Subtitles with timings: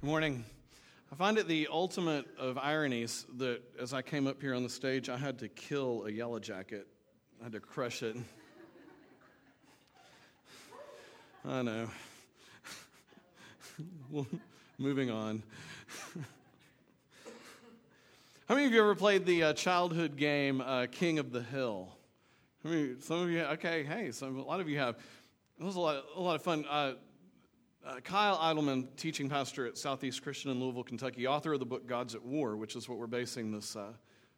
[0.00, 0.44] Good morning.
[1.10, 4.68] I find it the ultimate of ironies that as I came up here on the
[4.68, 6.86] stage, I had to kill a yellow jacket.
[7.40, 8.14] I had to crush it.
[11.44, 11.90] I know.
[14.12, 14.28] well,
[14.78, 15.42] moving on.
[18.48, 21.88] How many of you ever played the uh, childhood game uh, King of the Hill?
[22.64, 24.94] I mean, some of you, okay, hey, some, a lot of you have.
[25.58, 26.64] It was a lot, a lot of fun.
[26.70, 26.92] Uh,
[27.86, 31.86] uh, Kyle Idleman, teaching pastor at Southeast Christian in Louisville, Kentucky, author of the book
[31.86, 33.92] Gods at War, which is what we're basing this uh,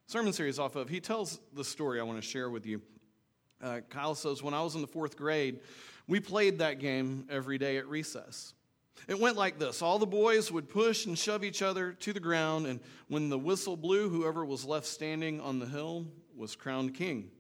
[0.06, 2.82] sermon series off of, he tells the story I want to share with you.
[3.62, 5.60] Uh, Kyle says, When I was in the fourth grade,
[6.06, 8.54] we played that game every day at recess.
[9.08, 12.20] It went like this all the boys would push and shove each other to the
[12.20, 16.94] ground, and when the whistle blew, whoever was left standing on the hill was crowned
[16.94, 17.30] king.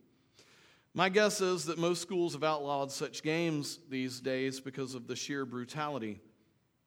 [0.92, 5.14] My guess is that most schools have outlawed such games these days because of the
[5.14, 6.20] sheer brutality.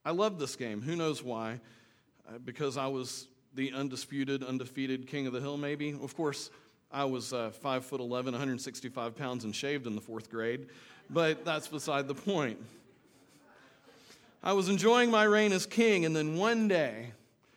[0.03, 0.81] I love this game.
[0.81, 1.61] Who knows why?
[2.27, 5.93] Uh, because I was the undisputed, undefeated king of the hill, maybe.
[5.93, 6.49] Of course,
[6.91, 10.67] I was uh, 5 foot 11, 165 pounds, and shaved in the fourth grade,
[11.09, 12.59] but that's beside the point.
[14.43, 17.13] I was enjoying my reign as king, and then one day,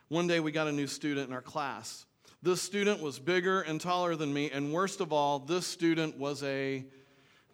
[0.09, 2.07] one day we got a new student in our class.
[2.47, 6.45] This student was bigger and taller than me, and worst of all, this student was
[6.45, 6.85] a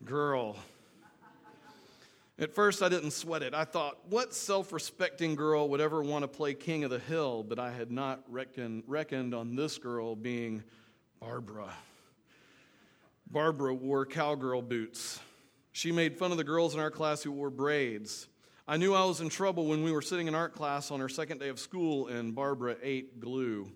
[0.05, 0.55] girl.
[2.39, 3.55] At first, I didn't sweat it.
[3.55, 7.43] I thought, what self respecting girl would ever want to play king of the hill?
[7.43, 10.63] But I had not reckon, reckoned on this girl being
[11.21, 11.73] Barbara.
[13.31, 15.21] Barbara wore cowgirl boots.
[15.73, 18.29] She made fun of the girls in our class who wore braids.
[18.69, 21.09] I knew I was in trouble when we were sitting in art class on our
[21.09, 23.73] second day of school and Barbara ate glue.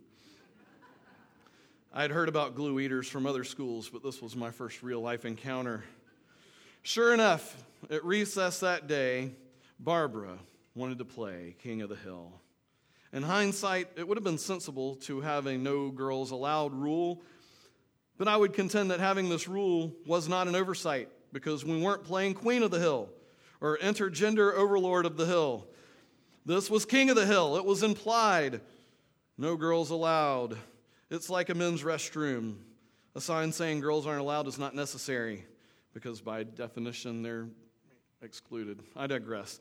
[1.97, 5.01] I had heard about glue eaters from other schools, but this was my first real
[5.01, 5.83] life encounter.
[6.83, 9.31] Sure enough, at recess that day,
[9.81, 10.39] Barbara
[10.75, 12.35] wanted to play King of the Hill.
[13.15, 17.23] In hindsight, it would have been sensible to have a no girls allowed rule,
[18.19, 22.05] but I would contend that having this rule was not an oversight because we weren't
[22.05, 23.09] playing Queen of the Hill
[23.63, 25.67] or intergender overlord of the hill.
[26.45, 27.57] This was King of the Hill.
[27.57, 28.61] It was implied.
[29.39, 30.59] No girls allowed.
[31.09, 32.57] It's like a men's restroom.
[33.15, 35.45] A sign saying girls aren't allowed is not necessary
[35.95, 37.47] because, by definition, they're
[38.23, 38.81] excluded.
[38.97, 39.61] I digress.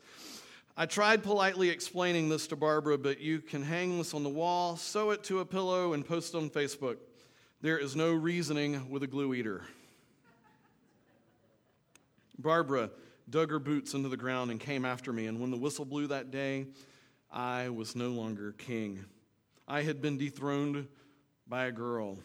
[0.76, 4.76] I tried politely explaining this to Barbara, but you can hang this on the wall,
[4.76, 6.96] sew it to a pillow, and post it on Facebook.
[7.62, 9.62] There is no reasoning with a glue eater.
[12.38, 12.90] Barbara
[13.30, 16.08] dug her boots into the ground and came after me, and when the whistle blew
[16.08, 16.66] that day,
[17.30, 19.04] I was no longer king.
[19.66, 20.88] I had been dethroned
[21.46, 22.18] by a girl.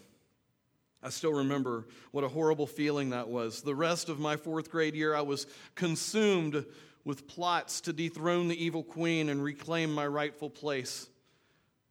[1.04, 3.62] I still remember what a horrible feeling that was.
[3.62, 6.66] The rest of my fourth grade year, I was consumed
[7.04, 11.08] with plots to dethrone the evil queen and reclaim my rightful place.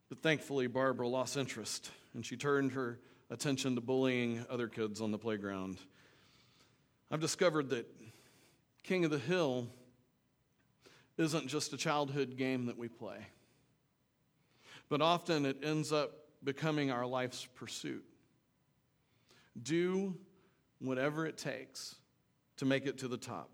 [0.07, 2.99] But thankfully, Barbara lost interest and she turned her
[3.29, 5.77] attention to bullying other kids on the playground.
[7.09, 7.87] I've discovered that
[8.83, 9.67] King of the Hill
[11.17, 13.17] isn't just a childhood game that we play,
[14.89, 18.03] but often it ends up becoming our life's pursuit.
[19.61, 20.15] Do
[20.79, 21.95] whatever it takes
[22.57, 23.49] to make it to the top.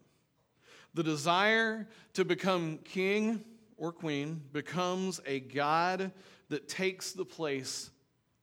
[0.93, 3.43] The desire to become king
[3.77, 6.11] or queen becomes a God
[6.49, 7.91] that takes the place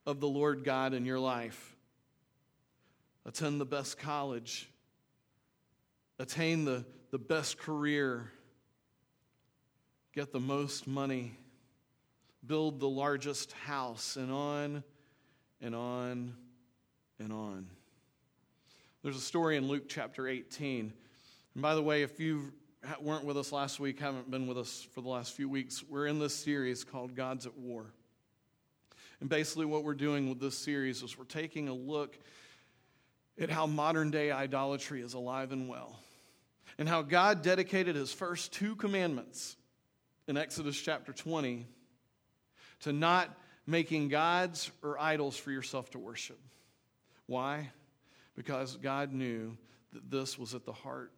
[0.07, 1.77] of the Lord God in your life.
[3.27, 4.69] Attend the best college,
[6.19, 8.31] attain the, the best career,
[10.13, 11.37] get the most money,
[12.47, 14.85] build the largest house, and on
[15.61, 16.35] and on
[17.19, 17.67] and on.
[19.03, 20.93] There's a story in Luke chapter 18.
[21.55, 22.53] And by the way, if you
[23.01, 26.07] weren't with us last week, haven't been with us for the last few weeks, we're
[26.07, 27.87] in this series called Gods at War.
[29.21, 32.19] And basically, what we're doing with this series is we're taking a look
[33.39, 35.99] at how modern day idolatry is alive and well,
[36.79, 39.57] and how God dedicated his first two commandments
[40.27, 41.67] in Exodus chapter 20
[42.85, 43.35] to not
[43.67, 46.39] making gods or idols for yourself to worship.
[47.27, 47.71] Why?
[48.37, 49.57] Because God knew
[49.95, 51.11] that this was at the heart,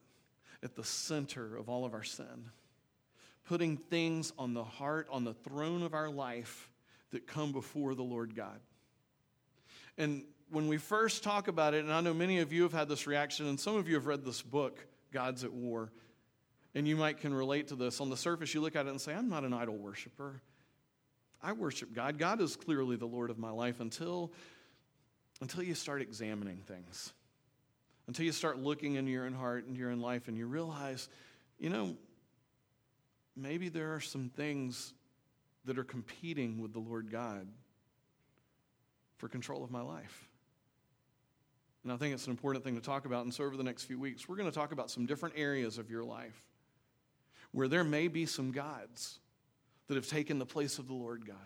[0.63, 2.51] at the center of all of our sin.
[3.49, 6.71] Putting things on the heart, on the throne of our life
[7.11, 8.61] that come before the Lord God.
[9.99, 12.89] And when we first talk about it, and I know many of you have had
[12.89, 15.91] this reaction, and some of you have read this book, Gods at War,
[16.77, 18.01] and you might can relate to this.
[18.01, 20.43] On the surface, you look at it and say, I'm not an idol worshiper.
[21.47, 22.19] I worship God.
[22.19, 24.33] God is clearly the Lord of my life until,
[25.41, 27.13] until you start examining things,
[28.09, 31.09] until you start looking into your own heart and your own life, and you realize,
[31.61, 31.95] you know,
[33.37, 34.93] maybe there are some things
[35.67, 37.47] that are competing with the Lord God
[39.19, 40.29] for control of my life.
[41.85, 43.23] And I think it's an important thing to talk about.
[43.23, 45.79] And so, over the next few weeks, we're going to talk about some different areas
[45.79, 46.43] of your life
[47.53, 49.21] where there may be some gods
[49.89, 51.37] that have taken the place of the Lord God.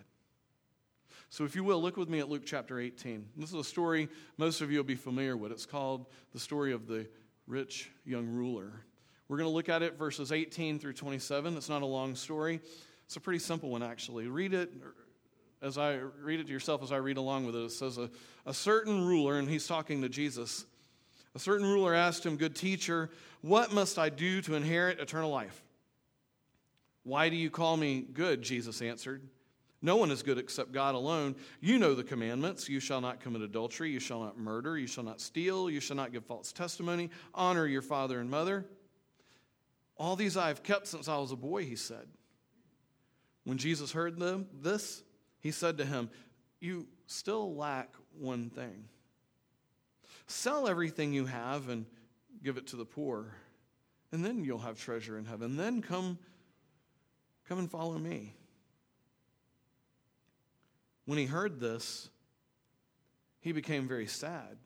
[1.29, 3.25] So, if you will, look with me at Luke chapter 18.
[3.37, 5.51] This is a story most of you will be familiar with.
[5.51, 7.07] It's called the story of the
[7.47, 8.71] rich young ruler.
[9.27, 11.55] We're going to look at it verses 18 through 27.
[11.55, 12.59] It's not a long story,
[13.05, 14.27] it's a pretty simple one, actually.
[14.27, 14.73] Read it
[15.61, 17.59] as I read it to yourself as I read along with it.
[17.59, 18.09] It says, A,
[18.45, 20.65] a certain ruler, and he's talking to Jesus,
[21.33, 23.09] a certain ruler asked him, Good teacher,
[23.41, 25.63] what must I do to inherit eternal life?
[27.03, 28.41] Why do you call me good?
[28.41, 29.21] Jesus answered.
[29.81, 31.35] No one is good except God alone.
[31.59, 32.69] You know the commandments.
[32.69, 33.89] You shall not commit adultery.
[33.89, 34.77] You shall not murder.
[34.77, 35.69] You shall not steal.
[35.69, 37.09] You shall not give false testimony.
[37.33, 38.65] Honor your father and mother.
[39.97, 42.07] All these I have kept since I was a boy, he said.
[43.43, 45.03] When Jesus heard them, this,
[45.39, 46.11] he said to him,
[46.59, 48.85] You still lack one thing.
[50.27, 51.85] Sell everything you have and
[52.43, 53.33] give it to the poor,
[54.11, 55.57] and then you'll have treasure in heaven.
[55.57, 56.19] Then come
[57.47, 58.35] Come and follow me.
[61.05, 62.09] When he heard this,
[63.41, 64.57] he became very sad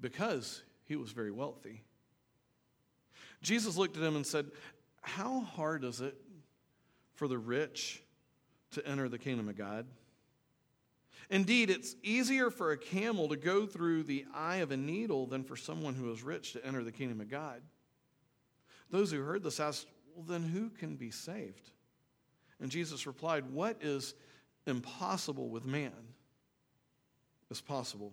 [0.00, 1.82] because he was very wealthy.
[3.42, 4.46] Jesus looked at him and said,
[5.02, 6.16] How hard is it
[7.14, 8.02] for the rich
[8.72, 9.86] to enter the kingdom of God?
[11.28, 15.44] Indeed, it's easier for a camel to go through the eye of a needle than
[15.44, 17.62] for someone who is rich to enter the kingdom of God.
[18.90, 19.86] Those who heard this asked,
[20.20, 21.70] well, then who can be saved?
[22.60, 24.14] And Jesus replied, What is
[24.66, 25.92] impossible with man
[27.50, 28.12] is possible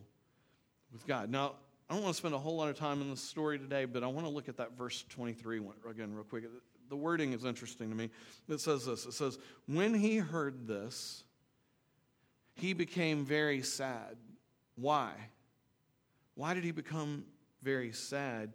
[0.91, 1.29] with God.
[1.29, 1.55] Now,
[1.89, 4.03] I don't want to spend a whole lot of time in this story today, but
[4.03, 6.45] I want to look at that verse 23 again, real quick.
[6.89, 8.09] The wording is interesting to me.
[8.47, 9.37] It says this It says,
[9.67, 11.23] When he heard this,
[12.55, 14.17] he became very sad.
[14.75, 15.11] Why?
[16.35, 17.25] Why did he become
[17.61, 18.53] very sad?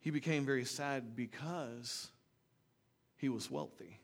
[0.00, 2.10] He became very sad because
[3.16, 4.00] he was wealthy.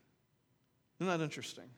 [0.98, 1.68] Isn't that interesting?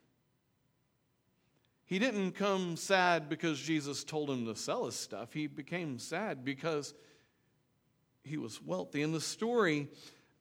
[1.87, 5.33] He didn't come sad because Jesus told him to sell his stuff.
[5.33, 6.95] He became sad because
[8.23, 9.03] he was wealthy.
[9.03, 9.89] In the story,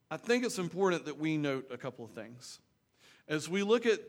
[0.09, 2.59] I think it's important that we note a couple of things.
[3.27, 3.99] As we look at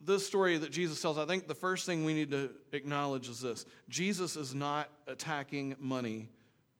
[0.00, 3.40] this story that Jesus tells, I think the first thing we need to acknowledge is
[3.40, 6.28] this Jesus is not attacking money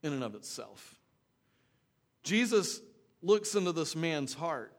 [0.02, 0.94] in and of itself.
[2.22, 2.80] Jesus
[3.22, 4.75] looks into this man's heart.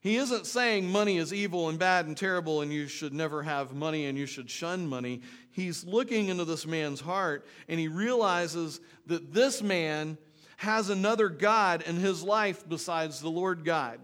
[0.00, 3.74] He isn't saying money is evil and bad and terrible and you should never have
[3.74, 5.20] money and you should shun money.
[5.50, 10.16] He's looking into this man's heart and he realizes that this man
[10.56, 14.00] has another God in his life besides the Lord God.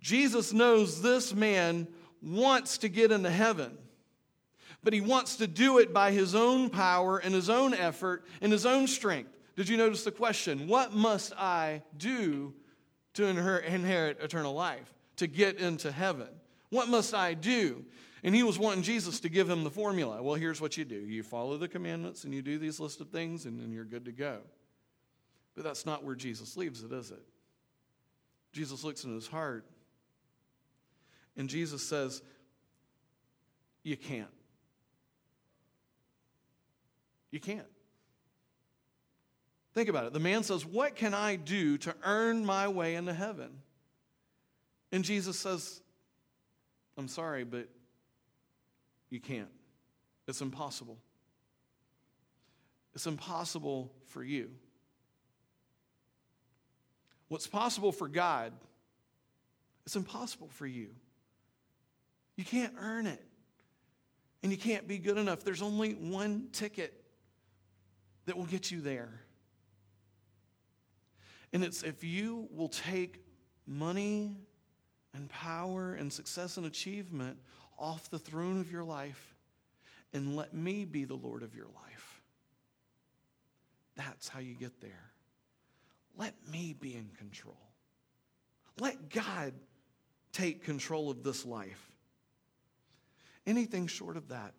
[0.00, 1.86] Jesus knows this man
[2.20, 3.78] wants to get into heaven,
[4.82, 8.50] but he wants to do it by his own power and his own effort and
[8.50, 9.30] his own strength.
[9.54, 10.66] Did you notice the question?
[10.66, 12.54] What must I do
[13.14, 14.95] to inherit eternal life?
[15.16, 16.28] To get into heaven?
[16.70, 17.84] What must I do?
[18.22, 20.22] And he was wanting Jesus to give him the formula.
[20.22, 23.08] Well, here's what you do you follow the commandments and you do these list of
[23.10, 24.38] things, and then you're good to go.
[25.54, 27.22] But that's not where Jesus leaves it, is it?
[28.52, 29.64] Jesus looks in his heart,
[31.36, 32.22] and Jesus says,
[33.82, 34.28] You can't.
[37.30, 37.66] You can't.
[39.74, 40.14] Think about it.
[40.14, 43.50] The man says, What can I do to earn my way into heaven?
[44.96, 45.82] And Jesus says,
[46.96, 47.68] I'm sorry, but
[49.10, 49.50] you can't.
[50.26, 50.96] It's impossible.
[52.94, 54.48] It's impossible for you.
[57.28, 58.54] What's possible for God,
[59.84, 60.88] it's impossible for you.
[62.36, 63.22] You can't earn it.
[64.42, 65.44] And you can't be good enough.
[65.44, 67.04] There's only one ticket
[68.24, 69.12] that will get you there.
[71.52, 73.22] And it's if you will take
[73.66, 74.36] money
[75.16, 77.38] and power and success and achievement
[77.78, 79.34] off the throne of your life
[80.12, 82.22] and let me be the Lord of your life.
[83.96, 85.10] That's how you get there.
[86.18, 87.58] Let me be in control.
[88.78, 89.54] Let God
[90.32, 91.90] take control of this life.
[93.46, 94.52] Anything short of that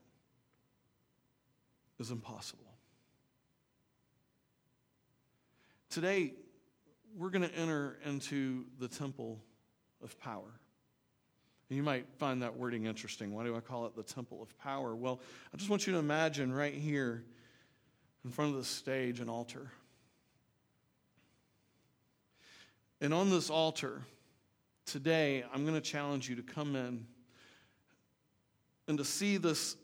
[2.00, 2.64] is impossible.
[5.90, 6.34] Today,
[7.16, 9.40] we're going to enter into the temple
[10.04, 10.60] of power.
[11.70, 13.34] You might find that wording interesting.
[13.34, 14.96] Why do I call it the temple of power?
[14.96, 15.20] Well,
[15.54, 17.25] I just want you to imagine right here
[18.24, 19.70] in front of the stage an altar.
[23.01, 24.04] And on this altar,
[24.86, 27.06] today, I'm going to challenge you to come in
[28.88, 29.75] and to see this,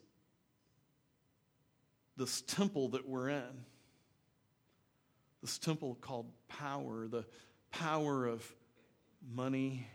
[2.15, 3.65] this temple that we're in.
[5.41, 7.25] This temple called power, the
[7.71, 8.49] power of
[9.33, 9.85] money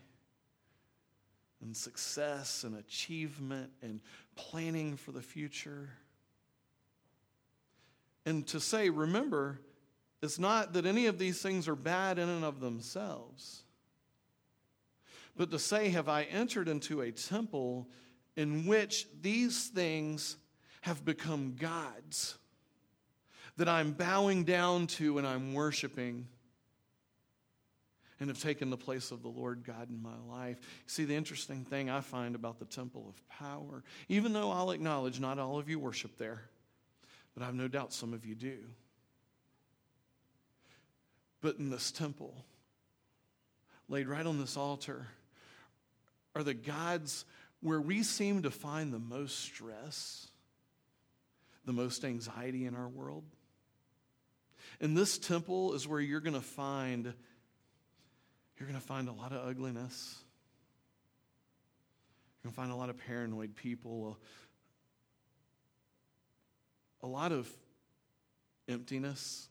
[1.62, 4.00] and success and achievement and
[4.36, 5.90] planning for the future.
[8.24, 9.60] And to say, remember,
[10.22, 13.62] it's not that any of these things are bad in and of themselves.
[15.36, 17.88] But to say, have I entered into a temple
[18.36, 20.36] in which these things
[20.82, 22.36] have become gods
[23.56, 26.26] that I'm bowing down to and I'm worshiping?
[28.20, 30.58] And have taken the place of the Lord God in my life.
[30.86, 35.20] See, the interesting thing I find about the temple of power, even though I'll acknowledge
[35.20, 36.42] not all of you worship there,
[37.34, 38.58] but I have no doubt some of you do.
[41.40, 42.34] But in this temple,
[43.88, 45.06] laid right on this altar,
[46.34, 47.24] are the gods
[47.60, 50.28] where we seem to find the most stress,
[51.64, 53.24] the most anxiety in our world.
[54.80, 57.14] And this temple is where you're going to find
[58.58, 60.16] you're going to find a lot of ugliness.
[62.42, 64.18] You're going to find a lot of paranoid people,
[67.02, 67.48] a, a lot of
[68.68, 69.48] emptiness,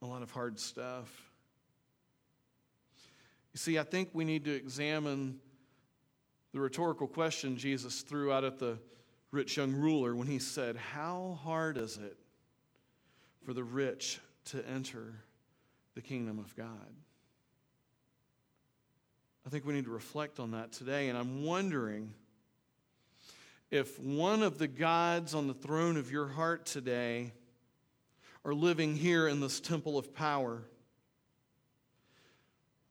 [0.00, 1.08] a lot of hard stuff.
[3.52, 5.40] You see, I think we need to examine
[6.52, 8.78] the rhetorical question Jesus threw out at the
[9.32, 12.16] rich young ruler when he said, How hard is it
[13.44, 15.14] for the rich to enter
[15.94, 16.94] the kingdom of God.
[19.46, 22.12] I think we need to reflect on that today, and I'm wondering
[23.70, 27.32] if one of the gods on the throne of your heart today
[28.44, 30.62] are living here in this temple of power.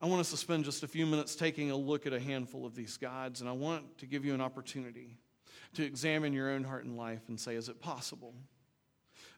[0.02, 2.66] I want us to spend just a few minutes taking a look at a handful
[2.66, 5.18] of these gods, and I want to give you an opportunity
[5.74, 8.34] to examine your own heart and life and say, is it possible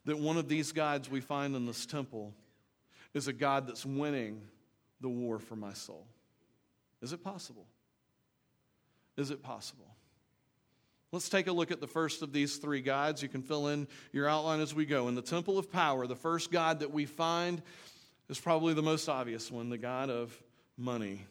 [0.05, 2.33] that one of these gods we find in this temple?
[3.13, 4.41] Is a God that's winning
[5.01, 6.05] the war for my soul.
[7.01, 7.65] Is it possible?
[9.17, 9.85] Is it possible?
[11.11, 13.23] Let's take a look at the first of these three gods.
[13.23, 15.07] You can fill in your outline as we go.
[15.07, 17.63] In the temple of power, the first God that we find
[18.29, 20.37] is probably the most obvious one the God of
[20.77, 21.25] money.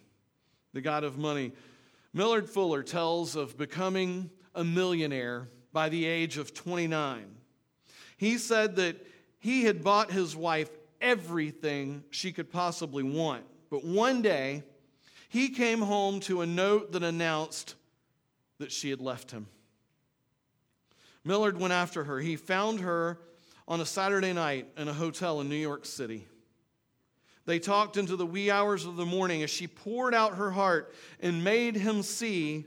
[0.72, 1.52] The God of money.
[2.12, 7.24] Millard Fuller tells of becoming a millionaire by the age of 29.
[8.16, 8.96] He said that
[9.38, 10.70] he had bought his wife
[11.00, 13.44] everything she could possibly want.
[13.70, 14.62] But one day,
[15.28, 17.74] he came home to a note that announced
[18.58, 19.46] that she had left him.
[21.24, 22.18] Millard went after her.
[22.20, 23.18] He found her
[23.66, 26.26] on a Saturday night in a hotel in New York City.
[27.44, 30.94] They talked into the wee hours of the morning as she poured out her heart
[31.20, 32.66] and made him see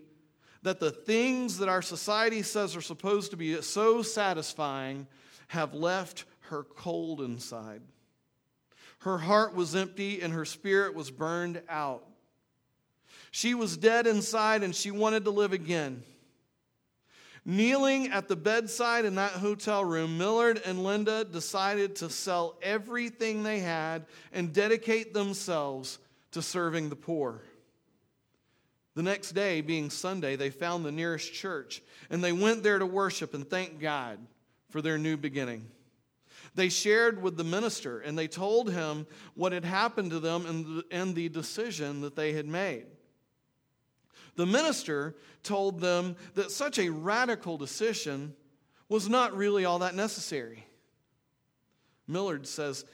[0.63, 5.07] that the things that our society says are supposed to be so satisfying
[5.47, 7.81] have left her cold inside.
[9.01, 12.03] Her heart was empty and her spirit was burned out.
[13.31, 16.03] She was dead inside and she wanted to live again.
[17.43, 23.41] Kneeling at the bedside in that hotel room, Millard and Linda decided to sell everything
[23.41, 25.97] they had and dedicate themselves
[26.33, 27.41] to serving the poor.
[28.93, 31.81] The next day, being Sunday, they found the nearest church
[32.11, 34.19] and they went there to worship and thank God
[34.69, 35.65] for their new beginning.
[36.53, 40.65] They shared with the minister and they told him what had happened to them and
[40.65, 42.85] the, and the decision that they had made.
[44.35, 48.33] The minister told them that such a radical decision
[48.89, 50.65] was not really all that necessary.
[52.07, 52.85] Millard says,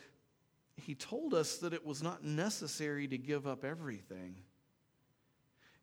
[0.75, 4.35] he told us that it was not necessary to give up everything.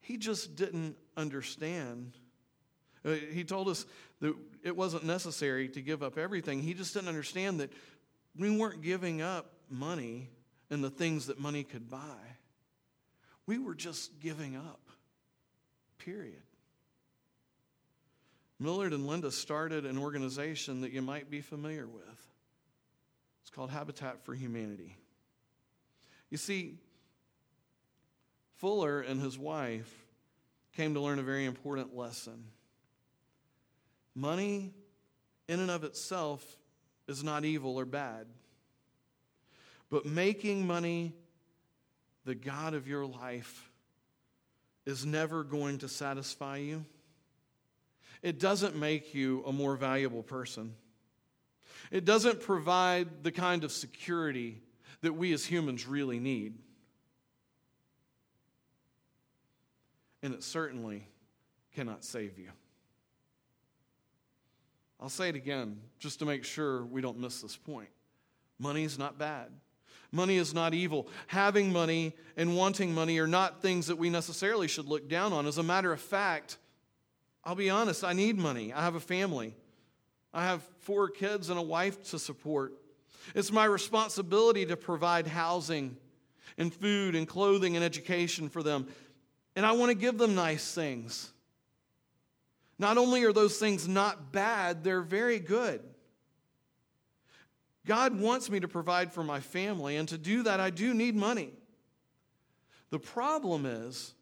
[0.00, 2.16] He just didn't understand
[3.04, 3.84] Uh, he told us
[4.20, 6.62] that it wasn't necessary to give up everything.
[6.62, 7.72] He just didn't understand that
[8.36, 10.30] we weren't giving up money
[10.70, 12.16] and the things that money could buy.
[13.46, 14.80] We were just giving up,
[15.98, 16.42] period.
[18.58, 22.28] Millard and Linda started an organization that you might be familiar with.
[23.42, 24.96] It's called Habitat for Humanity.
[26.30, 26.78] You see,
[28.56, 29.92] Fuller and his wife
[30.74, 32.44] came to learn a very important lesson.
[34.14, 34.72] Money,
[35.48, 36.44] in and of itself,
[37.08, 38.26] is not evil or bad.
[39.90, 41.14] But making money
[42.24, 43.70] the God of your life
[44.86, 46.84] is never going to satisfy you.
[48.22, 50.74] It doesn't make you a more valuable person.
[51.90, 54.62] It doesn't provide the kind of security
[55.02, 56.54] that we as humans really need.
[60.22, 61.06] And it certainly
[61.74, 62.48] cannot save you.
[65.04, 67.90] I'll say it again just to make sure we don't miss this point.
[68.58, 69.48] Money is not bad.
[70.10, 71.08] Money is not evil.
[71.26, 75.46] Having money and wanting money are not things that we necessarily should look down on.
[75.46, 76.56] As a matter of fact,
[77.44, 78.72] I'll be honest, I need money.
[78.72, 79.54] I have a family.
[80.32, 82.72] I have four kids and a wife to support.
[83.34, 85.98] It's my responsibility to provide housing
[86.56, 88.86] and food and clothing and education for them.
[89.54, 91.30] And I want to give them nice things.
[92.78, 95.82] Not only are those things not bad, they're very good.
[97.86, 101.14] God wants me to provide for my family, and to do that, I do need
[101.14, 101.52] money.
[102.90, 104.14] The problem is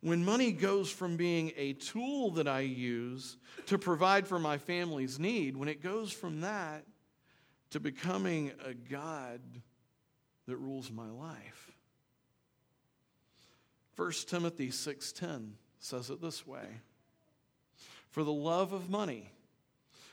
[0.00, 3.36] when money goes from being a tool that I use
[3.66, 6.84] to provide for my family's need, when it goes from that
[7.70, 9.40] to becoming a God
[10.46, 11.72] that rules my life.
[13.96, 16.80] 1 Timothy 6:10 says it this way.
[18.12, 19.32] For the love of money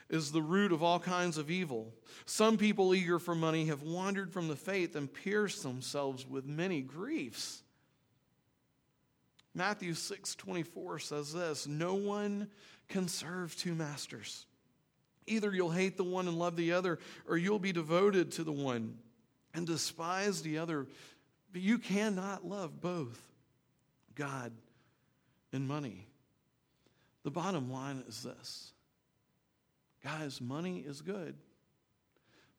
[0.08, 1.94] is the root of all kinds of evil.
[2.26, 6.80] Some people eager for money have wandered from the faith and pierced themselves with many
[6.80, 7.62] griefs.
[9.54, 12.48] Matthew 6:24 says this, no one
[12.88, 14.46] can serve two masters.
[15.26, 18.52] Either you'll hate the one and love the other, or you'll be devoted to the
[18.52, 18.98] one
[19.54, 20.86] and despise the other.
[21.52, 23.20] But you cannot love both
[24.14, 24.52] God
[25.52, 26.09] and money.
[27.22, 28.72] The bottom line is this
[30.02, 31.34] guys, money is good,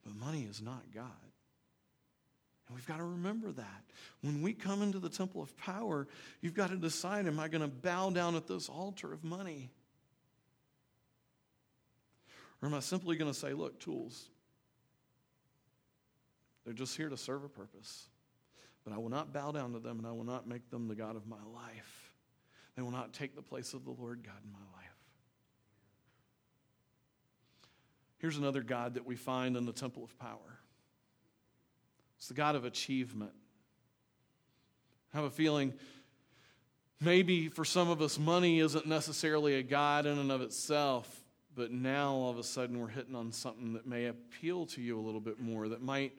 [0.04, 1.06] but money is not God.
[2.68, 3.84] And we've got to remember that.
[4.22, 6.06] When we come into the temple of power,
[6.40, 9.70] you've got to decide am I going to bow down at this altar of money?
[12.62, 14.28] Or am I simply going to say, look, tools,
[16.64, 18.06] they're just here to serve a purpose.
[18.84, 20.94] But I will not bow down to them and I will not make them the
[20.94, 22.01] God of my life.
[22.76, 24.82] They will not take the place of the Lord God in my life.
[28.18, 30.58] Here's another God that we find in the temple of power
[32.16, 33.32] it's the God of achievement.
[35.12, 35.74] I have a feeling
[37.00, 41.24] maybe for some of us, money isn't necessarily a God in and of itself,
[41.56, 44.98] but now all of a sudden we're hitting on something that may appeal to you
[44.98, 46.12] a little bit more, that might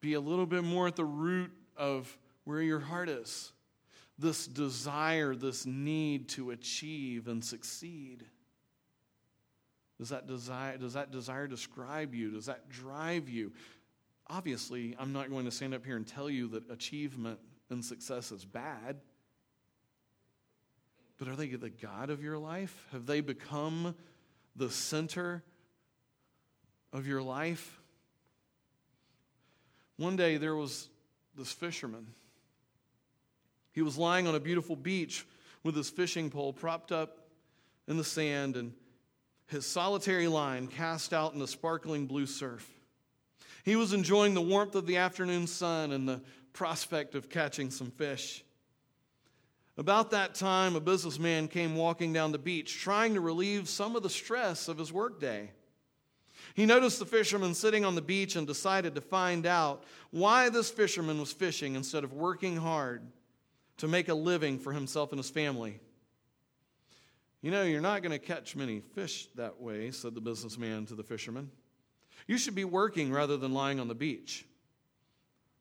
[0.00, 3.52] be a little bit more at the root of where your heart is.
[4.20, 8.26] This desire, this need to achieve and succeed.
[9.98, 12.30] Does that desire, does that desire describe you?
[12.30, 13.52] Does that drive you?
[14.28, 17.38] Obviously, I'm not going to stand up here and tell you that achievement
[17.70, 19.00] and success is bad.
[21.16, 22.88] But are they the God of your life?
[22.92, 23.94] Have they become
[24.54, 25.42] the center
[26.92, 27.80] of your life?
[29.96, 30.90] One day there was
[31.36, 32.06] this fisherman.
[33.80, 35.26] He was lying on a beautiful beach
[35.62, 37.16] with his fishing pole propped up
[37.88, 38.74] in the sand and
[39.46, 42.68] his solitary line cast out in the sparkling blue surf.
[43.64, 46.20] He was enjoying the warmth of the afternoon sun and the
[46.52, 48.44] prospect of catching some fish.
[49.78, 54.02] About that time, a businessman came walking down the beach, trying to relieve some of
[54.02, 55.52] the stress of his workday.
[56.52, 60.68] He noticed the fisherman sitting on the beach and decided to find out why this
[60.68, 63.00] fisherman was fishing instead of working hard
[63.80, 65.80] to make a living for himself and his family.
[67.40, 70.94] You know, you're not going to catch many fish that way, said the businessman to
[70.94, 71.50] the fisherman.
[72.26, 74.44] You should be working rather than lying on the beach.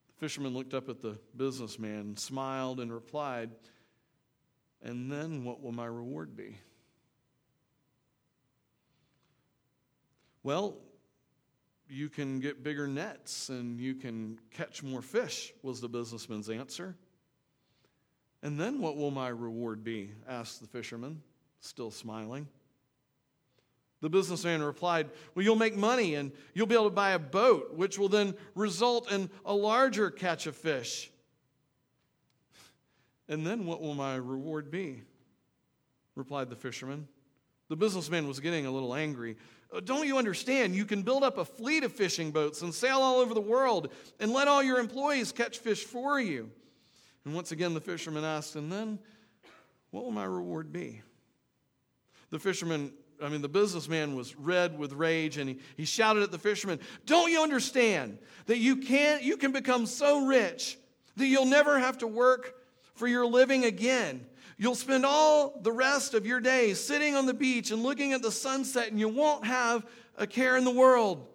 [0.09, 3.51] The fisherman looked up at the businessman, smiled, and replied,
[4.81, 6.57] And then what will my reward be?
[10.43, 10.75] Well,
[11.87, 16.97] you can get bigger nets and you can catch more fish, was the businessman's answer.
[18.41, 20.11] And then what will my reward be?
[20.27, 21.21] asked the fisherman,
[21.59, 22.47] still smiling.
[24.01, 27.73] The businessman replied, Well, you'll make money and you'll be able to buy a boat,
[27.75, 31.11] which will then result in a larger catch of fish.
[33.27, 35.03] And then what will my reward be?
[36.15, 37.07] replied the fisherman.
[37.69, 39.37] The businessman was getting a little angry.
[39.73, 40.75] Uh, don't you understand?
[40.75, 43.89] You can build up a fleet of fishing boats and sail all over the world
[44.19, 46.49] and let all your employees catch fish for you.
[47.25, 48.99] And once again, the fisherman asked, And then
[49.91, 51.01] what will my reward be?
[52.29, 56.31] The fisherman, I mean, the businessman was red with rage and he, he shouted at
[56.31, 60.77] the fisherman, Don't you understand that you, can't, you can become so rich
[61.17, 62.55] that you'll never have to work
[62.95, 64.25] for your living again?
[64.57, 68.21] You'll spend all the rest of your days sitting on the beach and looking at
[68.21, 69.85] the sunset, and you won't have
[70.17, 71.25] a care in the world.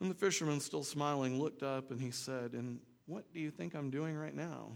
[0.00, 3.74] And the fisherman, still smiling, looked up and he said, And what do you think
[3.74, 4.72] I'm doing right now?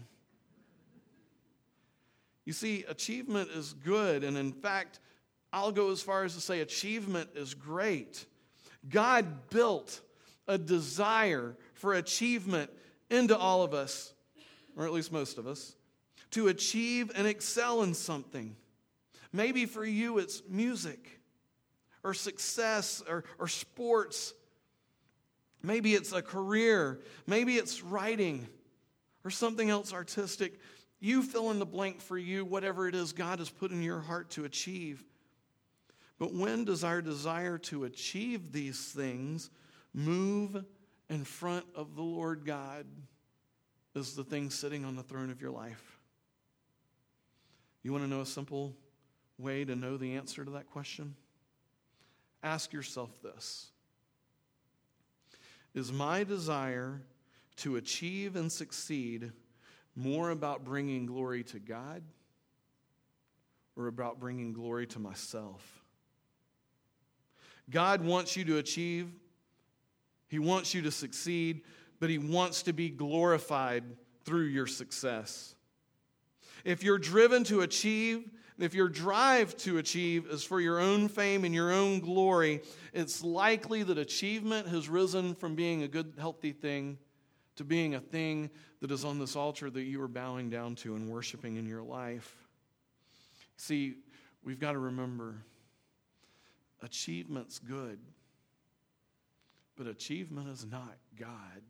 [2.47, 5.01] You see, achievement is good, and in fact,
[5.51, 8.25] I'll go as far as to say achievement is great.
[8.87, 9.99] God built
[10.47, 12.71] a desire for achievement
[13.09, 14.13] into all of us,
[14.77, 15.75] or at least most of us,
[16.31, 18.55] to achieve and excel in something.
[19.33, 21.19] Maybe for you it's music
[22.01, 24.33] or success or, or sports.
[25.61, 27.01] Maybe it's a career.
[27.25, 28.47] Maybe it's writing
[29.25, 30.61] or something else artistic.
[30.99, 33.99] You fill in the blank for you, whatever it is God has put in your
[33.99, 35.03] heart to achieve.
[36.17, 39.51] But when does our desire to achieve these things
[39.93, 40.63] move
[41.09, 42.85] in front of the Lord God
[43.95, 45.99] as the thing sitting on the throne of your life?
[47.83, 48.75] You want to know a simple
[49.37, 51.15] way to know the answer to that question?
[52.41, 53.69] Ask yourself this
[55.75, 57.03] Is my desire
[57.57, 59.31] to achieve and succeed
[59.97, 62.03] more about bringing glory to God
[63.75, 65.83] or about bringing glory to myself?
[67.69, 69.11] God wants you to achieve,
[70.27, 71.61] He wants you to succeed,
[71.99, 73.83] but He wants to be glorified
[74.23, 75.55] through your success.
[76.63, 78.29] If you're driven to achieve,
[78.59, 82.61] if your drive to achieve is for your own fame and your own glory,
[82.93, 86.97] it's likely that achievement has risen from being a good, healthy thing
[87.57, 88.49] to being a thing
[88.81, 91.83] that is on this altar that you are bowing down to and worshiping in your
[91.83, 92.47] life.
[93.57, 93.95] See,
[94.43, 95.35] we've got to remember
[96.83, 97.99] achievement's good,
[99.75, 101.63] but achievement is not God.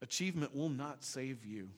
[0.00, 1.68] Achievement will not save you.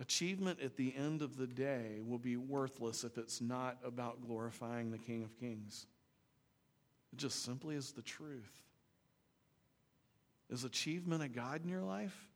[0.00, 4.90] Achievement at the end of the day will be worthless if it's not about glorifying
[4.90, 5.86] the King of Kings.
[7.12, 8.63] It just simply is the truth.
[10.50, 12.28] Is achievement a God in your life?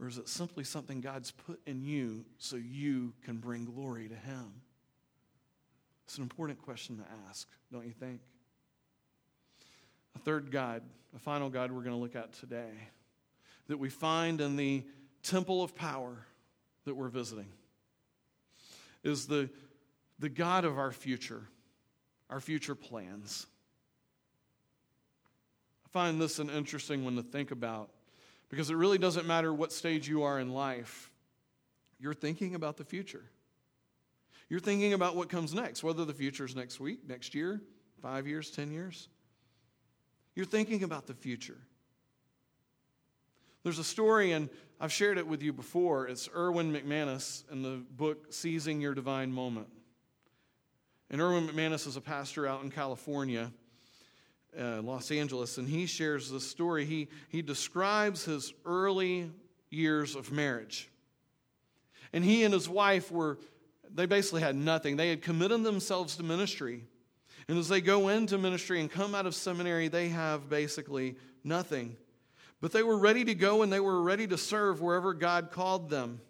[0.00, 4.14] Or is it simply something God's put in you so you can bring glory to
[4.14, 4.52] Him?
[6.04, 8.20] It's an important question to ask, don't you think?
[10.16, 10.82] A third God,
[11.14, 12.70] a final God we're going to look at today,
[13.68, 14.84] that we find in the
[15.22, 16.26] temple of power
[16.84, 17.48] that we're visiting
[19.02, 19.48] is the,
[20.18, 21.42] the God of our future,
[22.28, 23.46] our future plans.
[25.94, 27.88] Find this an interesting one to think about
[28.48, 31.08] because it really doesn't matter what stage you are in life,
[32.00, 33.22] you're thinking about the future.
[34.48, 37.60] You're thinking about what comes next, whether the future is next week, next year,
[38.02, 39.08] five years, 10 years.
[40.34, 41.58] You're thinking about the future.
[43.62, 46.08] There's a story, and I've shared it with you before.
[46.08, 49.68] It's Erwin McManus in the book Seizing Your Divine Moment.
[51.08, 53.52] And Erwin McManus is a pastor out in California,
[54.58, 56.84] uh, Los Angeles, and he shares this story.
[56.84, 59.30] He, he describes his early
[59.70, 60.88] years of marriage.
[62.12, 63.38] And he and his wife were,
[63.92, 64.96] they basically had nothing.
[64.96, 66.84] They had committed themselves to ministry.
[67.48, 71.96] And as they go into ministry and come out of seminary, they have basically nothing.
[72.60, 75.90] But they were ready to go and they were ready to serve wherever God called
[75.90, 76.20] them.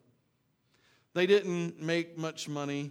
[1.13, 2.91] They didn't make much money.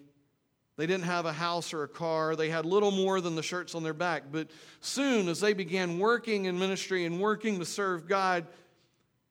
[0.75, 2.35] They didn't have a house or a car.
[2.35, 4.23] They had little more than the shirts on their back.
[4.31, 4.49] But
[4.81, 8.47] soon, as they began working in ministry and working to serve God,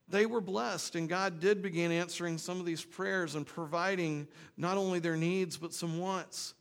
[0.09, 0.95] they were blessed.
[0.95, 5.57] And God did begin answering some of these prayers and providing not only their needs,
[5.57, 6.55] but some wants.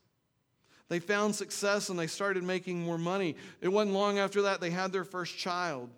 [0.89, 3.36] They found success and they started making more money.
[3.62, 5.89] It wasn't long after that they had their first child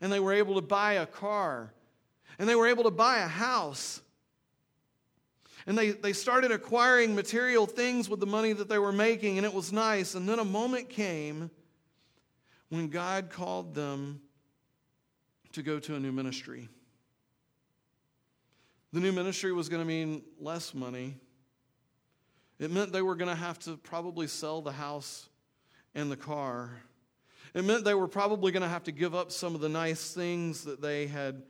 [0.00, 1.72] and they were able to buy a car
[2.38, 4.02] and they were able to buy a house.
[5.70, 9.46] And they, they started acquiring material things with the money that they were making, and
[9.46, 10.16] it was nice.
[10.16, 11.48] And then a moment came
[12.70, 14.20] when God called them
[15.52, 16.68] to go to a new ministry.
[18.92, 21.14] The new ministry was going to mean less money.
[22.58, 25.28] It meant they were going to have to probably sell the house
[25.94, 26.82] and the car.
[27.54, 30.12] It meant they were probably going to have to give up some of the nice
[30.12, 31.44] things that they had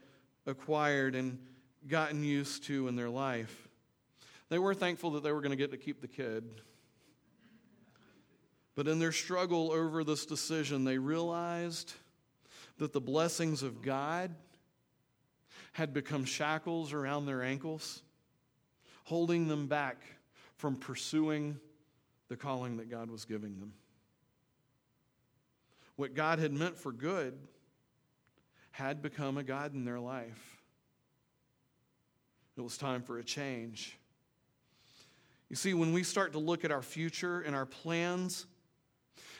[0.45, 1.39] acquired and
[1.87, 3.69] gotten used to in their life.
[4.51, 6.43] They were thankful that they were going to get to keep the kid.
[8.75, 11.91] But in their struggle over this decision, they realized
[12.77, 14.35] that the blessings of God
[15.71, 18.03] had become shackles around their ankles,
[19.05, 20.03] holding them back
[20.57, 21.59] from pursuing
[22.27, 23.73] the calling that God was giving them
[26.01, 27.37] what God had meant for good
[28.71, 30.63] had become a God in their life.
[32.57, 33.99] It was time for a change.
[35.51, 38.45] You see, when we start to look at our future and our plans,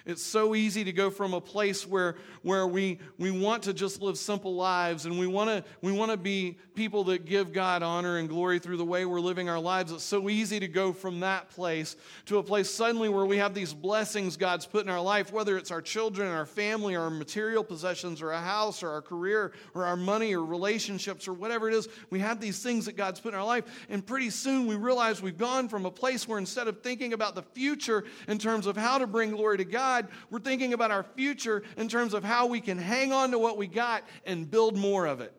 [0.06, 4.02] It's so easy to go from a place where, where we, we want to just
[4.02, 7.84] live simple lives and we want to we want to be people that give God
[7.84, 9.92] honor and glory through the way we're living our lives.
[9.92, 13.54] It's so easy to go from that place to a place suddenly where we have
[13.54, 17.64] these blessings God's put in our life, whether it's our children, our family, our material
[17.64, 21.74] possessions, or a house, or our career, or our money, or relationships, or whatever it
[21.74, 21.88] is.
[22.10, 23.66] We have these things that God's put in our life.
[23.90, 27.36] And pretty soon we realize we've gone from a place where instead of thinking about
[27.36, 30.92] the future in terms of how to bring glory to God, God, we're thinking about
[30.92, 34.50] our future in terms of how we can hang on to what we got and
[34.50, 35.34] build more of it.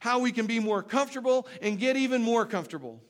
[0.00, 3.00] How we can be more comfortable and get even more comfortable.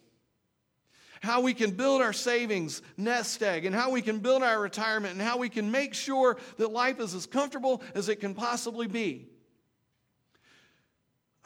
[1.23, 5.15] How we can build our savings nest egg, and how we can build our retirement,
[5.15, 8.87] and how we can make sure that life is as comfortable as it can possibly
[8.87, 9.29] be.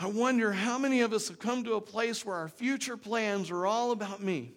[0.01, 3.53] I wonder how many of us have come to a place where our future plans
[3.53, 4.55] are all about me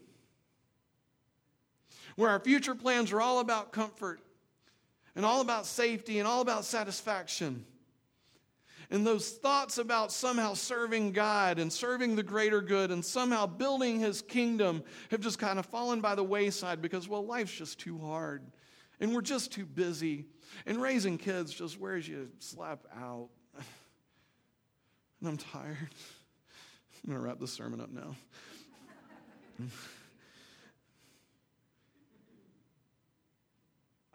[2.15, 4.19] where our future plans are all about comfort
[5.15, 7.65] and all about safety and all about satisfaction.
[8.89, 13.99] And those thoughts about somehow serving God and serving the greater good and somehow building
[13.99, 17.97] his kingdom have just kind of fallen by the wayside because, well, life's just too
[17.97, 18.43] hard
[18.99, 20.26] and we're just too busy.
[20.65, 23.30] And raising kids just wears you slap out.
[25.21, 25.78] And I'm tired.
[27.06, 28.13] I'm going to wrap this sermon up now.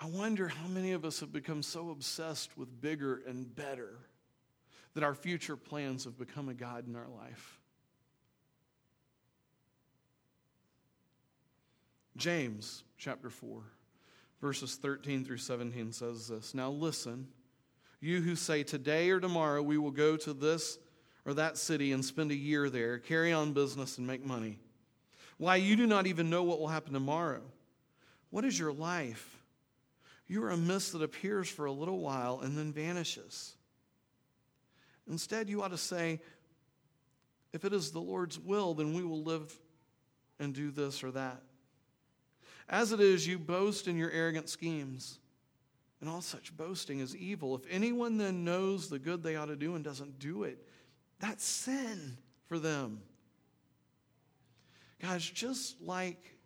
[0.01, 3.99] I wonder how many of us have become so obsessed with bigger and better
[4.95, 7.61] that our future plans have become a God in our life.
[12.17, 13.63] James chapter 4,
[14.41, 17.29] verses 13 through 17 says this Now listen,
[18.01, 20.79] you who say, Today or tomorrow we will go to this
[21.25, 24.59] or that city and spend a year there, carry on business, and make money.
[25.39, 27.43] Why, you do not even know what will happen tomorrow.
[28.31, 29.38] What is your life?
[30.29, 33.55] You are a mist that appears for a little while and then vanishes.
[35.11, 36.21] Instead, you ought to say,
[37.53, 39.59] if it is the Lord's will, then we will live
[40.39, 41.43] and do this or that.
[42.69, 45.19] As it is, you boast in your arrogant schemes.
[46.01, 47.57] And all such boasting is evil.
[47.57, 50.65] If anyone then knows the good they ought to do and doesn't do it,
[51.19, 53.01] that's sin for them.
[55.01, 56.37] Guys, just like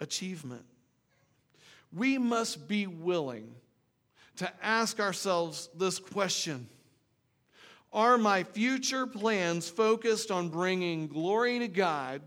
[0.00, 0.64] achievement,
[1.92, 3.54] we must be willing
[4.36, 6.66] to ask ourselves this question
[7.92, 12.22] Are my future plans focused on bringing glory to God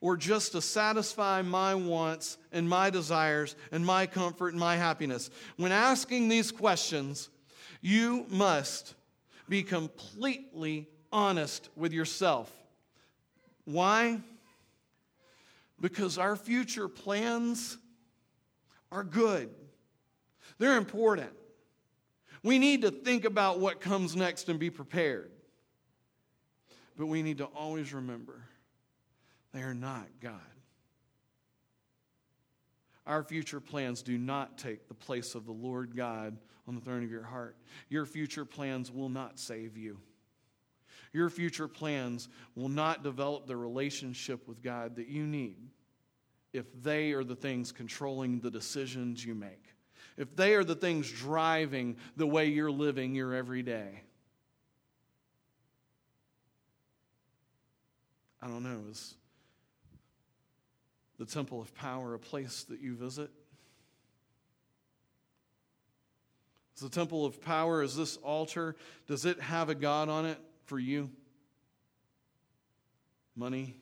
[0.00, 5.30] or just to satisfy my wants and my desires and my comfort and my happiness?
[5.56, 7.30] When asking these questions,
[7.80, 8.94] you must
[9.48, 12.52] be completely honest with yourself.
[13.64, 14.20] Why?
[15.80, 17.78] Because our future plans
[18.94, 19.50] are good,
[20.58, 21.32] they're important.
[22.42, 25.30] We need to think about what comes next and be prepared.
[26.96, 28.44] But we need to always remember
[29.52, 30.40] they are not God.
[33.06, 36.36] Our future plans do not take the place of the Lord God
[36.68, 37.56] on the throne of your heart.
[37.88, 39.98] Your future plans will not save you.
[41.12, 45.70] Your future plans will not develop the relationship with God that you need
[46.54, 49.64] if they are the things controlling the decisions you make,
[50.16, 54.00] if they are the things driving the way you're living your everyday.
[58.40, 59.16] I don't know, is
[61.18, 63.30] the temple of power a place that you visit?
[66.76, 68.76] Is the temple of power, is this altar,
[69.08, 71.10] does it have a God on it for you?
[73.34, 73.76] Money?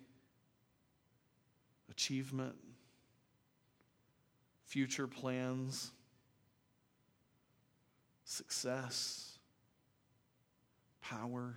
[1.92, 2.56] Achievement,
[4.64, 5.92] future plans,
[8.24, 9.38] success,
[11.02, 11.54] power.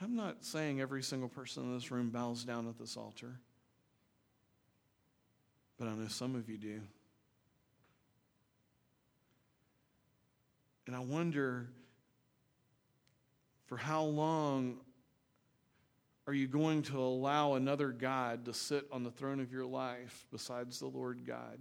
[0.00, 3.38] I'm not saying every single person in this room bows down at this altar,
[5.78, 6.80] but I know some of you do.
[10.86, 11.68] And I wonder
[13.66, 14.78] for how long
[16.28, 20.26] are you going to allow another God to sit on the throne of your life
[20.30, 21.58] besides the Lord God?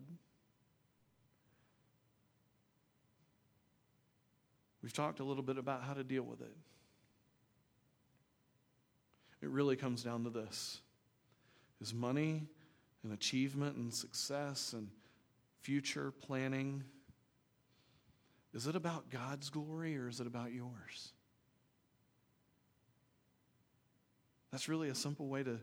[4.83, 6.53] We've talked a little bit about how to deal with it.
[9.41, 10.81] It really comes down to this
[11.79, 12.43] is money
[13.03, 14.89] and achievement and success and
[15.61, 16.83] future planning
[18.53, 21.13] is it about God's glory or is it about yours?
[24.57, 25.59] That's really a simple way to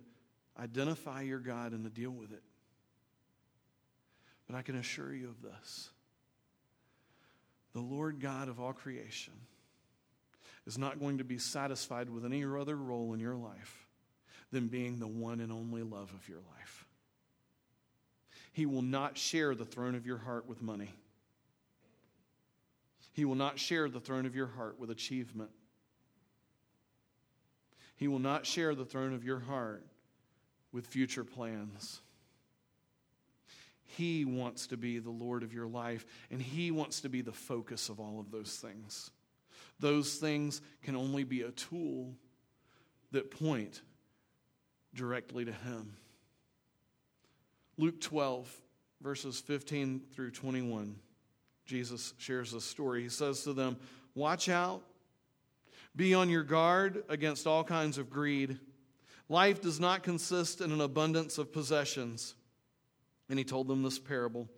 [0.56, 2.44] identify your God and to deal with it.
[4.46, 5.90] But I can assure you of this
[7.72, 9.32] the Lord God of all creation
[10.64, 13.88] is not going to be satisfied with any other role in your life
[14.52, 16.86] than being the one and only love of your life.
[18.52, 20.94] He will not share the throne of your heart with money.
[23.12, 25.50] He will not share the throne of your heart with achievement.
[27.96, 29.86] He will not share the throne of your heart
[30.72, 32.00] with future plans.
[33.84, 37.32] He wants to be the Lord of your life, and He wants to be the
[37.32, 39.10] focus of all of those things.
[39.78, 42.14] Those things can only be a tool
[43.12, 43.82] that point
[44.94, 45.96] directly to Him.
[47.76, 48.52] Luke 12,
[49.00, 50.96] verses 15 through 21,
[51.66, 53.02] Jesus shares a story.
[53.02, 53.76] He says to them,
[54.14, 54.82] Watch out,
[55.96, 58.58] be on your guard against all kinds of greed.
[59.28, 62.34] Life does not consist in an abundance of possessions.
[63.28, 64.48] And he told them this parable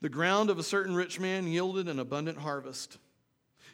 [0.00, 2.98] The ground of a certain rich man yielded an abundant harvest.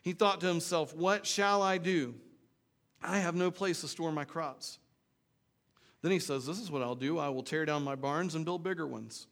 [0.02, 2.14] He thought to himself, What shall I do?
[3.02, 4.78] I have no place to store my crops.
[6.02, 7.18] Then he says, This is what I'll do.
[7.18, 9.26] I will tear down my barns and build bigger ones.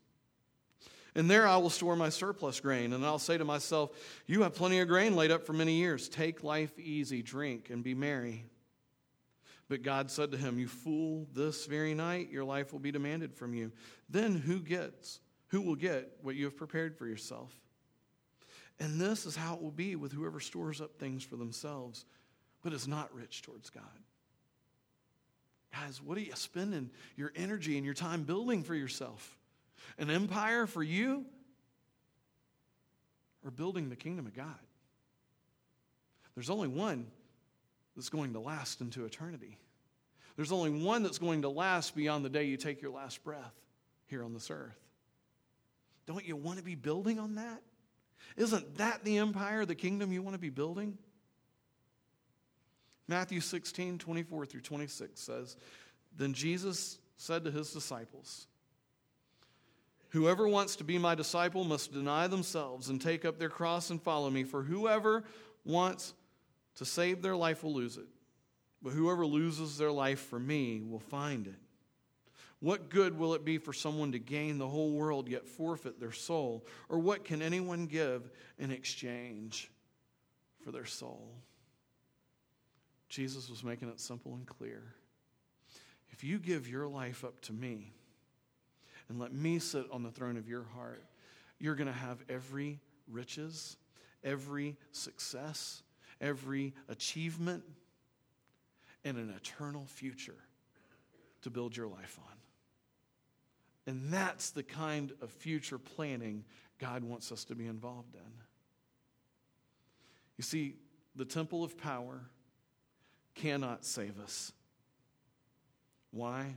[1.14, 2.92] And there I will store my surplus grain.
[2.92, 3.90] And I'll say to myself,
[4.26, 6.08] You have plenty of grain laid up for many years.
[6.08, 8.46] Take life easy, drink, and be merry.
[9.68, 13.34] But God said to him, You fool, this very night your life will be demanded
[13.34, 13.72] from you.
[14.08, 17.54] Then who gets, who will get what you have prepared for yourself?
[18.80, 22.06] And this is how it will be with whoever stores up things for themselves,
[22.62, 23.82] but is not rich towards God.
[25.72, 29.38] Guys, what are you spending your energy and your time building for yourself?
[29.98, 31.24] An empire for you?
[33.44, 34.58] Or building the kingdom of God?
[36.34, 37.06] There's only one
[37.96, 39.58] that's going to last into eternity.
[40.36, 43.54] There's only one that's going to last beyond the day you take your last breath
[44.06, 44.78] here on this earth.
[46.06, 47.62] Don't you want to be building on that?
[48.36, 50.96] Isn't that the empire, the kingdom you want to be building?
[53.08, 55.56] Matthew 16, 24 through 26 says,
[56.16, 58.46] Then Jesus said to his disciples,
[60.12, 64.00] Whoever wants to be my disciple must deny themselves and take up their cross and
[64.00, 64.44] follow me.
[64.44, 65.24] For whoever
[65.64, 66.12] wants
[66.74, 68.08] to save their life will lose it,
[68.82, 71.58] but whoever loses their life for me will find it.
[72.60, 76.12] What good will it be for someone to gain the whole world yet forfeit their
[76.12, 76.66] soul?
[76.90, 79.70] Or what can anyone give in exchange
[80.62, 81.32] for their soul?
[83.08, 84.94] Jesus was making it simple and clear.
[86.10, 87.94] If you give your life up to me
[89.12, 91.04] and let me sit on the throne of your heart,
[91.58, 93.76] you're going to have every riches,
[94.24, 95.82] every success,
[96.18, 97.62] every achievement,
[99.04, 100.38] and an eternal future
[101.42, 102.36] to build your life on.
[103.86, 106.44] And that's the kind of future planning
[106.78, 108.32] God wants us to be involved in.
[110.38, 110.76] You see,
[111.16, 112.22] the temple of power
[113.34, 114.52] cannot save us.
[116.12, 116.54] Why?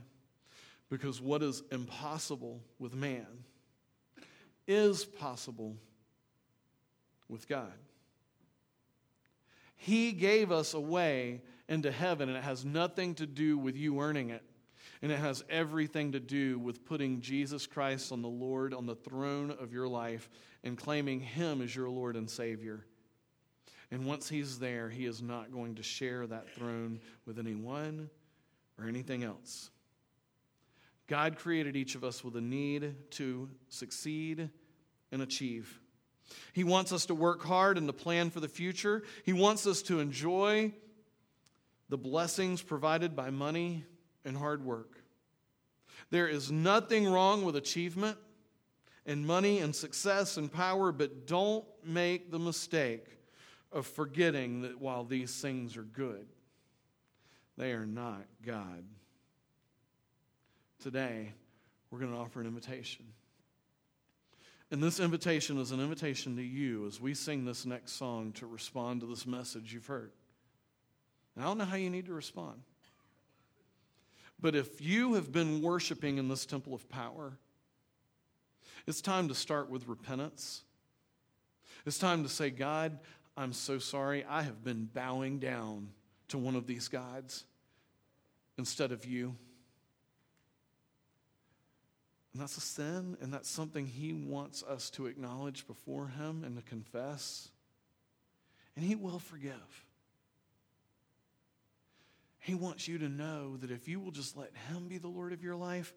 [0.88, 3.26] Because what is impossible with man
[4.66, 5.76] is possible
[7.28, 7.72] with God.
[9.76, 14.00] He gave us a way into heaven, and it has nothing to do with you
[14.00, 14.42] earning it.
[15.02, 18.94] And it has everything to do with putting Jesus Christ on the Lord, on the
[18.94, 20.30] throne of your life,
[20.64, 22.86] and claiming Him as your Lord and Savior.
[23.90, 28.10] And once he's there, he is not going to share that throne with anyone
[28.78, 29.70] or anything else.
[31.06, 34.50] God created each of us with a need to succeed
[35.12, 35.80] and achieve.
[36.52, 39.04] He wants us to work hard and to plan for the future.
[39.24, 40.72] He wants us to enjoy
[41.88, 43.84] the blessings provided by money
[44.24, 44.98] and hard work.
[46.10, 48.18] There is nothing wrong with achievement
[49.06, 53.06] and money and success and power, but don't make the mistake
[53.72, 56.26] of forgetting that while these things are good,
[57.56, 58.84] they are not God.
[60.82, 61.32] Today,
[61.90, 63.04] we're going to offer an invitation.
[64.70, 68.46] And this invitation is an invitation to you as we sing this next song to
[68.46, 70.10] respond to this message you've heard.
[71.34, 72.60] And I don't know how you need to respond.
[74.40, 77.38] But if you have been worshiping in this temple of power,
[78.86, 80.62] it's time to start with repentance.
[81.86, 82.98] It's time to say, God,
[83.36, 84.24] I'm so sorry.
[84.28, 85.88] I have been bowing down
[86.28, 87.44] to one of these gods
[88.58, 89.36] instead of you.
[92.36, 96.54] And that's a sin, and that's something He wants us to acknowledge before Him and
[96.56, 97.48] to confess.
[98.76, 99.86] And He will forgive.
[102.38, 105.32] He wants you to know that if you will just let Him be the Lord
[105.32, 105.94] of your life,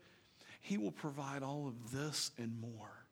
[0.62, 3.06] He will provide all of this and more.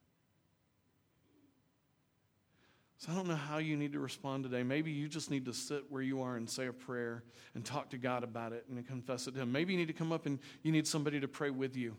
[3.00, 4.64] So I don't know how you need to respond today.
[4.64, 7.26] Maybe you just need to sit where you are and say a prayer
[7.56, 9.52] and talk to God about it and confess it to Him.
[9.52, 11.98] Maybe you need to come up and you need somebody to pray with you.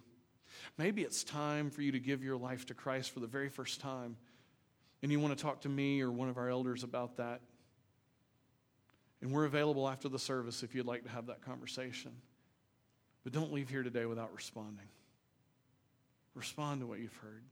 [0.77, 3.81] Maybe it's time for you to give your life to Christ for the very first
[3.81, 4.17] time.
[5.03, 7.41] And you want to talk to me or one of our elders about that.
[9.21, 12.13] And we're available after the service if you'd like to have that conversation.
[13.25, 14.87] But don't leave here today without responding.
[16.35, 17.43] Respond to what you've heard.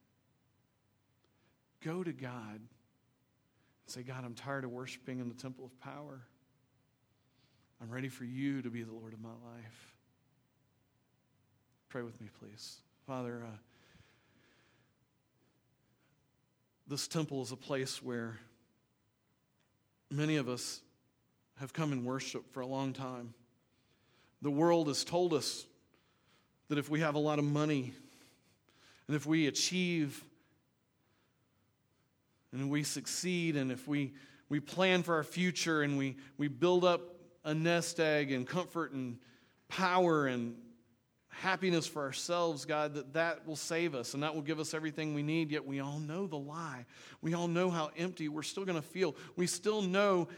[1.82, 2.68] Go to God and
[3.86, 6.20] say, God, I'm tired of worshiping in the temple of power.
[7.82, 9.92] I'm ready for you to be the Lord of my life.
[11.88, 12.78] Pray with me, please.
[13.06, 13.56] Father, uh,
[16.88, 18.36] this temple is a place where
[20.10, 20.80] many of us
[21.60, 23.32] have come and worshiped for a long time.
[24.42, 25.66] The world has told us
[26.66, 27.92] that if we have a lot of money
[29.06, 30.24] and if we achieve
[32.50, 34.14] and we succeed and if we,
[34.48, 37.02] we plan for our future and we, we build up
[37.44, 39.18] a nest egg and comfort and
[39.68, 40.56] power and
[41.40, 45.14] happiness for ourselves, God, that that will save us and that will give us everything
[45.14, 45.50] we need.
[45.50, 46.86] Yet we all know the lie.
[47.20, 49.14] We all know how empty we're still going to feel.
[49.36, 50.28] We still know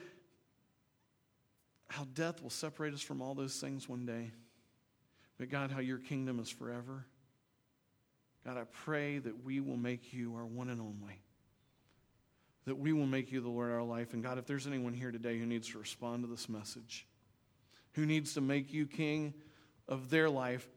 [1.88, 4.32] how death will separate us from all those things one day.
[5.38, 7.06] But God, how your kingdom is forever.
[8.44, 11.22] God, I pray that we will make you our one and only.
[12.66, 14.12] That we will make you the Lord of our life.
[14.14, 17.06] And God, if there's anyone here today who needs to respond to this message,
[17.92, 19.32] who needs to make you king
[19.88, 20.68] of their life,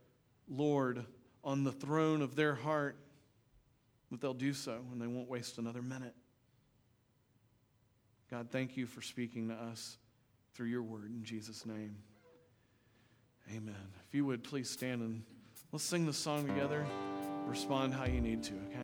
[0.52, 1.06] Lord,
[1.44, 2.98] on the throne of their heart,
[4.12, 6.14] that they'll do so and they won't waste another minute.
[8.30, 9.98] God, thank you for speaking to us
[10.54, 11.96] through your word in Jesus' name.
[13.50, 13.76] Amen.
[14.08, 15.24] If you would please stand and
[15.72, 16.86] let's sing the song together.
[17.48, 18.80] Respond how you need to, okay?